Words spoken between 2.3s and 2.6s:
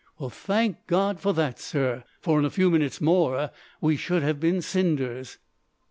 in a